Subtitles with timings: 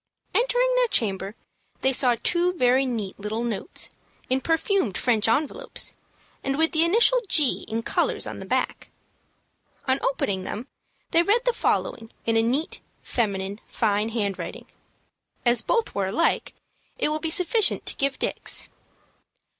[0.33, 1.35] Entering their chamber,
[1.81, 3.91] they saw two very neat little notes,
[4.31, 5.93] in perfumed French envelopes,
[6.43, 8.89] and with the initial G in colors on the back.
[9.87, 10.65] On opening them
[11.11, 14.65] they read the following in a neat, feminine, fine handwriting.
[15.45, 16.55] As both were alike,
[16.97, 18.69] it will be sufficient to give Dick's.